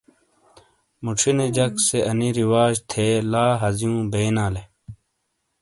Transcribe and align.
موچھِینے 1.03 1.47
جک 1.55 1.73
سے 1.87 1.97
آنی 2.11 2.29
رواج 2.39 2.73
تھے 2.89 3.07
لا 3.31 3.45
ہزیوں 3.61 3.99
بینالے۔ 4.11 4.63